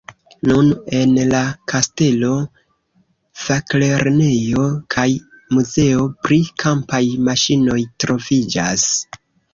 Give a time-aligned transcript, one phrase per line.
[0.51, 0.69] Nun
[0.99, 1.41] en la
[1.73, 2.29] kastelo
[3.41, 5.07] faklernejo kaj
[5.59, 8.89] muzeo pri kampaj maŝinoj troviĝas.